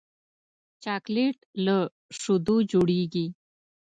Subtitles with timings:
[0.83, 1.77] چاکلېټ له
[2.19, 3.27] شیدو جوړېږي.